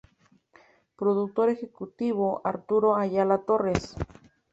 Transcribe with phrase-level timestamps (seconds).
[0.97, 3.93] Productor Ejecutivo: Arturo Ayala Torres.